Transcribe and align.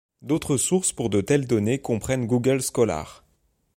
D'autres 0.23 0.57
sources 0.57 0.91
pour 0.93 1.11
de 1.11 1.21
telles 1.21 1.45
données 1.45 1.77
comprennent 1.77 2.25
Google 2.25 2.63
Scholar. 2.63 3.23